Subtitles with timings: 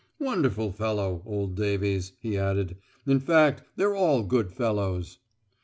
[0.17, 2.75] "Wonderful fellow, old Davies," he added.
[3.05, 5.19] "In fact they're all good fellows."